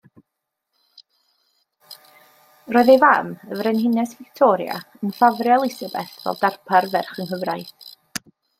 [2.73, 7.91] Roedd ei fam, y Frenhines Victoria, yn ffafrio Elisabeth fel darpar ferch-yng-nghyfraith.